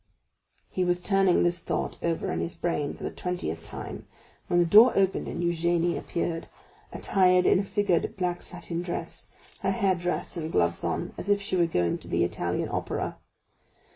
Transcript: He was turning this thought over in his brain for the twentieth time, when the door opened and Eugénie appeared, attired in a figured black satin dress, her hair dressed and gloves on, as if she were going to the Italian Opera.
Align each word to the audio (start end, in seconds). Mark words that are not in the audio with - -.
He 0.71 0.83
was 0.83 0.99
turning 0.99 1.43
this 1.43 1.61
thought 1.61 1.97
over 2.01 2.31
in 2.31 2.39
his 2.39 2.55
brain 2.55 2.95
for 2.95 3.03
the 3.03 3.11
twentieth 3.11 3.63
time, 3.67 4.07
when 4.47 4.57
the 4.59 4.65
door 4.65 4.93
opened 4.95 5.27
and 5.27 5.43
Eugénie 5.43 5.95
appeared, 5.95 6.47
attired 6.91 7.45
in 7.45 7.59
a 7.59 7.63
figured 7.63 8.17
black 8.17 8.41
satin 8.41 8.81
dress, 8.81 9.27
her 9.59 9.69
hair 9.69 9.93
dressed 9.93 10.37
and 10.37 10.51
gloves 10.51 10.83
on, 10.83 11.13
as 11.19 11.29
if 11.29 11.39
she 11.39 11.55
were 11.55 11.67
going 11.67 11.99
to 11.99 12.07
the 12.07 12.23
Italian 12.23 12.67
Opera. 12.71 13.19